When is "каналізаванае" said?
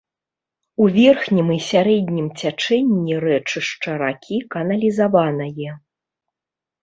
4.55-5.69